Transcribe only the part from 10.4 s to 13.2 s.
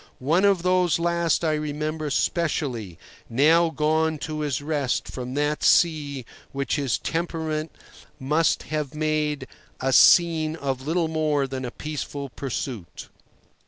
of little more than a peaceful pursuit.